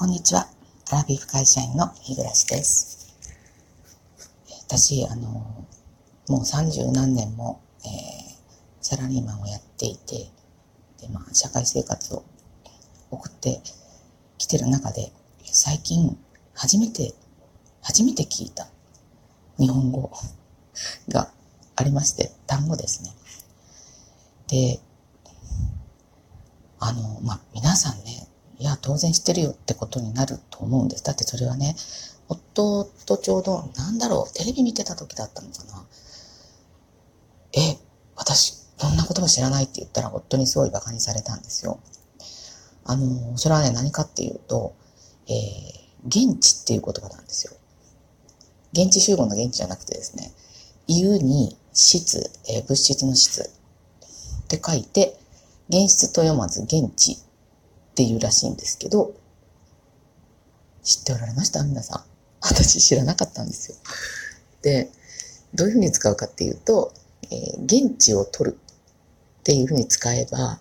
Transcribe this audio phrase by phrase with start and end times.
[0.00, 0.48] こんにちは。
[0.92, 3.14] アラビフ会社員の日暮です。
[4.66, 5.66] 私、あの、
[6.26, 7.90] もう三十何年も、えー、
[8.80, 10.30] サラリーマンをやっていて、
[11.02, 12.24] で、まあ、社会生活を
[13.10, 13.60] 送って
[14.38, 15.12] きてる中で、
[15.44, 16.16] 最近、
[16.54, 17.12] 初めて、
[17.82, 18.68] 初めて聞いた
[19.58, 20.10] 日本語
[21.10, 21.30] が
[21.76, 23.10] ありまして、単語ですね。
[24.48, 24.80] で、
[26.78, 28.29] あの、まあ、皆さんね、
[28.80, 31.04] 当然知ってるよってことになると思うんです。
[31.04, 31.76] だってそれはね、
[32.28, 35.84] 夫とちょうど、なんだろう、テレビ見てた時だったのかな。
[37.52, 37.76] え、
[38.16, 41.80] 私、こんなことも知らないって言ったら夫にすごい馬鹿にされたんですよ。
[42.84, 44.74] あの、それはね、何かっていうと、
[45.28, 47.52] えー、現地っていう言葉なんですよ。
[48.72, 50.32] 現地集合の現地じゃなくてですね、
[50.86, 55.18] 言うに質、えー、物質の質って書いて、
[55.68, 57.18] 現実と読まず現地
[58.00, 59.12] っていうらしいんですけど、
[60.82, 61.62] 知っておられました？
[61.62, 62.04] 皆さん。
[62.40, 63.76] 私知らなかったんですよ。
[64.62, 64.90] で、
[65.52, 66.94] どういうふうに使うかっていうと、
[67.30, 68.58] えー、現地を取る
[69.40, 70.58] っていうふうに使えば、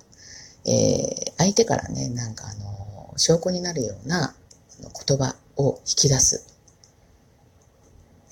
[0.65, 4.35] えー、相手からね、なんかあの、証拠になるような
[5.07, 6.45] 言葉を引き出す。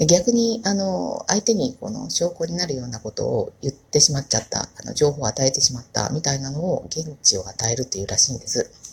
[0.06, 8.87] 逆に、あの、相手にこの証拠になるようなことを言ってしまっちゃった、あの、情報を与えてしまったみたいなのを現地を与えるっていうらしいんです。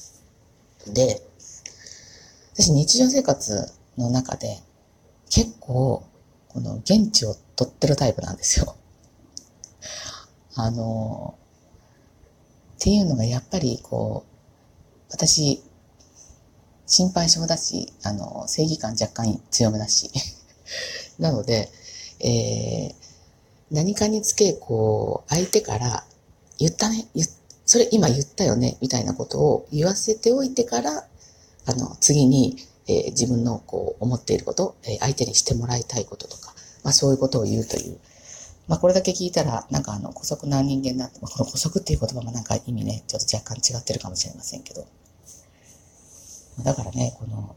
[0.92, 1.22] で、
[2.54, 4.60] 私日常生活の中で
[5.30, 6.04] 結構
[6.48, 8.76] この現地を取ってるタイプなんですよ。
[10.54, 11.34] あの、
[12.76, 14.34] っていうのがやっぱりこう、
[15.10, 15.62] 私、
[16.86, 20.10] 心配性だし、あの、正義感若干強めだし。
[21.18, 21.70] なので、
[22.20, 22.94] えー、
[23.70, 26.06] 何かにつけ、こう、相手から、
[26.58, 27.28] 言ったね、言っ
[27.66, 31.06] それ今言ったよね、みたいなことを言わせておいてから、
[31.66, 37.98] あの、次に、えー、自分のこう思っていること、えー、相手にしてもらいたいこととか、まあそういうことを言うという。
[38.68, 44.86] まあこれだけ聞いたら、なんかあの、古速な人間だって、まあ、この古速っていう言葉もなんか意味ね、ちょっと若干違ってるかもしれませんけど。
[46.62, 47.56] だからね、この、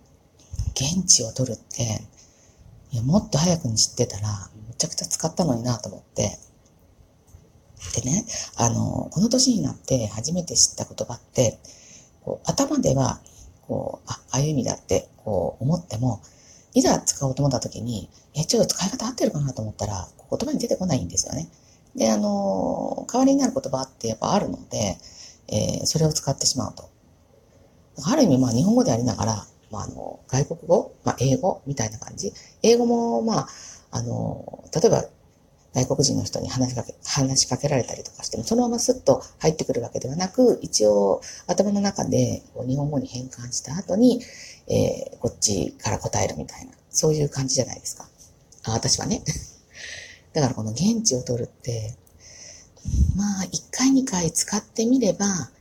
[0.73, 2.01] 現地を取るって、
[2.91, 6.39] いや、もっと早くに知ってたら、むちゃくちゃ使ったのになと思って、
[7.95, 11.59] でね、あの、この年になって初めて知った言葉って、
[12.23, 13.19] こう頭では、
[13.67, 16.21] こう、あ、ああいう意味だって、こう思っても、
[16.73, 21.49] いざ使おうと思った時に、え、ちょっと使い方合ってるかなと思ったら、言葉に出てこないんですよね。
[21.95, 24.97] で、あの、代わりになる言葉ってやっぱあるので、
[25.47, 26.89] えー、それを使ってしまうと。
[28.05, 32.33] ある意味、まあ日本語でありながら、まああの、外国語、まあ英語みたいな感じ。
[32.61, 33.47] 英語も、まあ、
[33.91, 35.05] あの、例えば
[35.77, 44.23] 外国人の人に話しかけ、話しかけられたりとかしても、そのままスッと入ってくるわけではなく、一応頭の中でこう日本語に変換した後に、
[44.67, 48.09] えー、こっちから答えるみたいな、そういう感じじゃないですか。
[48.63, 49.21] あ、私はね。
[50.33, 51.93] だからこの現地を取るって、
[53.15, 55.51] まあ、一回二回使ってみれば、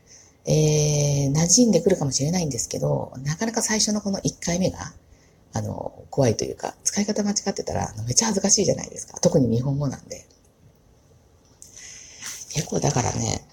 [0.46, 4.94] えー、馴染んでくるかもしれないんですけど、なかなか最初のこの一回目が、
[5.56, 9.18] あの、怖いというか、使い方間違ってたら、めっちゃ恥ずかしいじゃないですか。
[9.20, 10.26] 特に日本語なんで。
[12.52, 13.46] 結構だからね、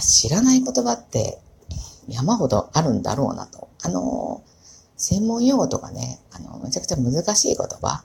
[0.00, 1.38] 知らない言葉って
[2.08, 3.68] 山ほどあるんだろうなと。
[3.82, 4.42] あの、
[4.96, 8.04] 専門用語とかね、あの、めちゃくちゃ難しい言葉、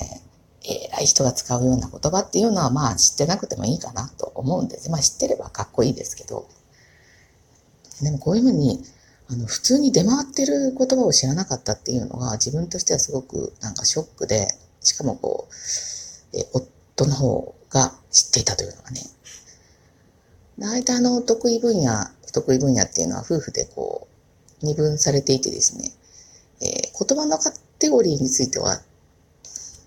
[0.00, 4.90] えー、偉い人が使うような言葉っていうのはまあ知ってなくてもいいかなと思うんです。
[4.90, 6.46] まあ知ってればかっこいいですけど。
[8.02, 8.82] でもこういうふうに
[9.30, 14.48] あの、普通に出回ってる言葉を知らなかったっていうのが自分としてはすごくなんかショックで、
[14.80, 19.02] しかもこう、え夫の方が知っていたというのがね。
[20.58, 21.92] 大体あの、得意分野、
[22.26, 24.08] 不得意分野っていうのは夫婦でこ
[24.62, 25.92] う、二分されていてですね、
[26.60, 28.80] えー、言葉のカテゴリーについては、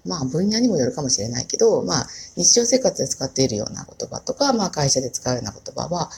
[0.05, 6.09] まあ分野にもよるかもしれないけど、まあ日常生活で使っているような言葉とか、まあ会社で使うような言葉は、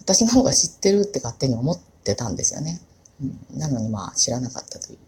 [0.00, 2.80] 私の方が知ってるって勝手に思ってってたんですよね。
[3.20, 4.98] うん、なのにまあ知らなかったという。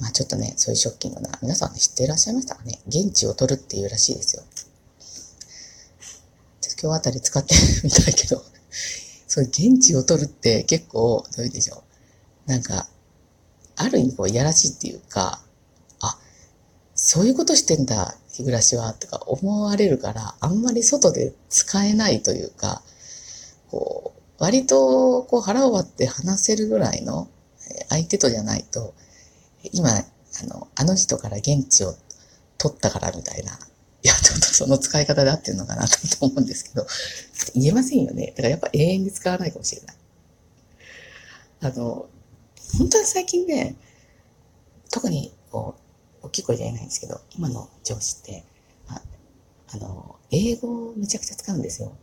[0.00, 4.42] まあちょっとね、そういうショッキングな、皆さん知っていらっしゃいましたかね現地を取るっていうらしいですよ。
[6.82, 7.54] 今日あたり使って
[7.84, 8.42] みたいけど、
[9.26, 11.82] そういう現地を取るって結構、どういうでしょ
[12.46, 12.50] う。
[12.50, 12.86] なんか、
[13.76, 15.40] ある意味こう、やらしいっていうか、
[16.00, 16.18] あ、
[16.94, 22.82] そういうことしてんだ、日暮らしは、とか思われるから、あんまり外で使えないというか、
[23.70, 27.28] こう、割とこう腹を割って話せるぐらいの
[27.88, 28.94] 相手とじゃないと、
[29.72, 30.02] 今、あ
[30.46, 31.94] の、あの人から現地を
[32.58, 35.96] 取ったからみたいな、いや、ちょっとその使い方で合ってるのかなと
[36.26, 36.86] 思うんですけど、
[37.54, 38.32] 言えませんよね。
[38.36, 39.96] だからやっぱ永遠に使わないかもしれない。
[41.60, 42.08] あの、
[42.78, 43.76] 本当に最近ね、
[44.90, 45.74] 特にこ
[46.22, 48.44] う、大きい声じゃ言えないんですけど、今の上司って、
[48.88, 49.00] あ
[49.72, 51.96] あの、英語をめちゃくちゃ使うんですよ。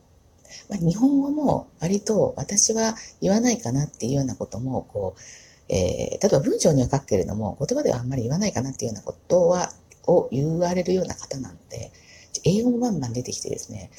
[0.69, 5.21] まあ、日本語も割と私は言わないかなっていうようなことも、こう、
[5.69, 9.71] えー、例えば文章には書くけれども、言葉ではあんまり言わないかなっていうようなことは、
[10.05, 11.91] を言われるような方なので、
[12.43, 13.89] 英語もバンバン出てきてですね、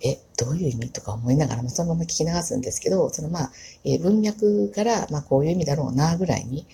[0.00, 3.52] え、どういう意味とか思いながら、そのまま聞き流すんですけど、そのまあ、
[3.82, 6.66] えー、文脈から、まあ、こういう意味だろうな、ぐらいに、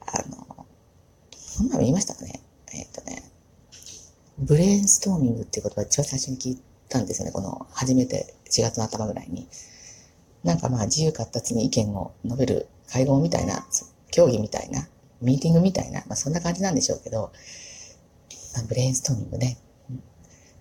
[0.00, 0.66] あの、
[1.36, 2.40] そんなの言いましたかね？
[2.72, 3.22] えっ、とね、
[4.38, 6.62] ブレインストーミングっていう言葉一番最初に聞いて
[6.92, 7.32] たんですよね。
[7.32, 9.48] この、初めて4月の頭ぐらいに。
[10.44, 13.66] なんかまあ、自由活発に意見を述べる会合みたいな、
[14.10, 14.88] 協議みたいな、
[15.20, 17.32] ミーティングみたいな、まあそんな感じなんでしょうけど、
[18.54, 19.56] まブレインストーミングね、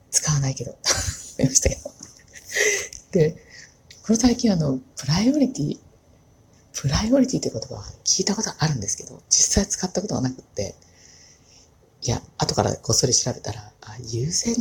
[0.09, 0.71] 使わないけど。
[0.71, 1.81] 思いましたけど。
[3.11, 3.31] で、
[4.03, 5.79] この最近あの、プライオリティ、
[6.73, 10.75] プライオリティって言葉は聞いたことあるんですけど、実際使ったことがなくって、
[12.03, 14.55] いや、後からこっそり調べたら、あ優先、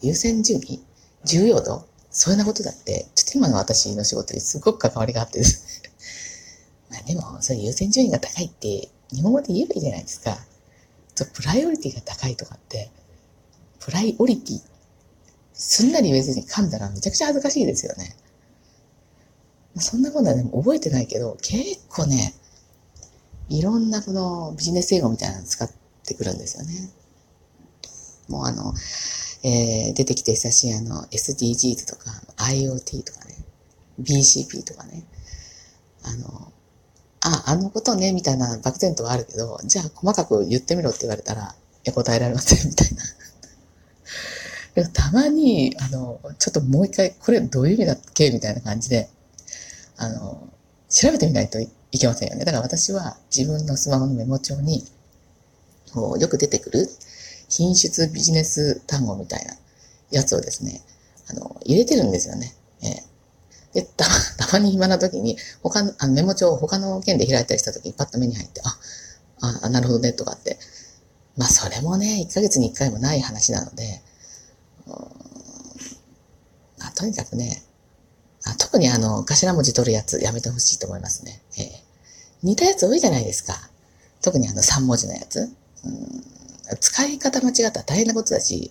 [0.00, 0.84] 優先順位
[1.24, 1.86] 重要度？
[2.10, 5.82] そういうなことだって、ちょっと今の私の仕事にすごく関わりがあってです。
[6.90, 10.38] まあでも、それ優先順位が高いって、日本語で言えばいいじゃないですか。
[11.32, 12.90] プライオリティが高いとかって、
[13.80, 14.60] プライオリティ
[15.54, 18.16] すんなり言えずに噛んだらめちゃくちゃ恥ずかしいですよね。
[19.78, 22.34] そんなことはでも覚えてないけど、結構ね、
[23.48, 25.70] いろんなこのビジネス英語みたいなの使っ
[26.04, 26.90] てくるんですよね。
[28.28, 28.74] もうあの、
[29.44, 33.36] えー、出てきて久しいあの SDGs とか IoT とかね、
[34.00, 35.04] BCP とかね、
[36.02, 36.50] あの、
[37.20, 41.54] あ、あのことね、みたいな漠然とはあるけど、じゃあ細かく言ってみろって言われたら、い
[41.84, 42.88] や答えられません、みたい
[44.74, 44.88] な。
[44.92, 49.10] たまに、あの、ちょっともう一回、これどういう意味だっけみたいな感じで、
[49.96, 50.48] あの、
[50.88, 51.68] 調べてみないとい
[51.98, 52.44] けませんよね。
[52.46, 54.84] だから私は自分のスマホのメモ帳に、
[55.92, 56.88] こうよく出てくる
[57.56, 59.54] 品質ビジネス単語みたいな
[60.10, 60.82] やつをですね、
[61.30, 62.52] あの、入れてるんですよね。
[62.82, 64.04] えー、で、た、
[64.38, 68.78] たまに暇な時に、他の、あのメモ帳を他の件で開いたりした時にパッと目に入って、あ、
[69.62, 70.58] あ、なるほどね、とかって。
[71.36, 74.02] まあ、それもね、1ヶ月に1回もない話なので、
[76.78, 77.62] まあとにかくね
[78.44, 81.40] あ、特にあの、頭文字取るやつやめてほしいと思いますね。
[81.56, 81.66] えー、
[82.42, 83.70] 似たやつ多いじゃないですか。
[84.20, 85.50] 特にあの3文字のやつ。
[85.84, 86.33] うん
[86.80, 88.70] 使い方間違ったら大変なことだし、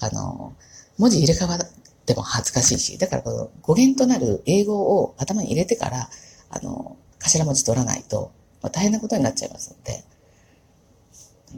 [0.00, 0.54] あの、
[0.98, 1.58] 文字入れ替わっ
[2.06, 6.08] ても恥ずかしいし、だからこの語源となる英語を頭に入れてから、
[6.50, 8.32] あの、頭文字取らないと、
[8.62, 10.04] まあ、大変なことになっちゃいますので、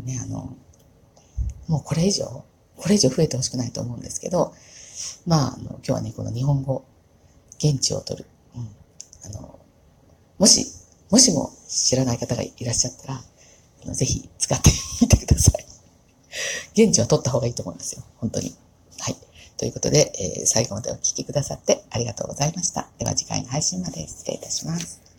[0.04, 0.56] ね、あの、
[1.68, 2.44] もうこれ以上、
[2.76, 4.54] これ以上増えてほしくないと思うんですけど、
[5.26, 6.84] まあ、あの今日はね、この日本語、
[7.58, 8.26] 現地を取る。
[8.54, 8.68] うん。
[9.24, 9.58] あの、
[10.38, 10.66] もし、
[11.10, 15.65] もしも知らない方がいらっしゃったら、ぜひ使ってみてください。
[16.76, 18.04] 現地は取った方がいいと思うんですよ。
[18.18, 18.54] 本当に。
[19.00, 19.16] はい。
[19.56, 22.88] ということで、えー、最後までお聴きくださってありがとうございました。
[22.98, 25.05] では次回の配信まで失礼いたします。